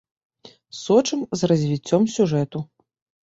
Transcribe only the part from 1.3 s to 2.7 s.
за развіццём сюжэту.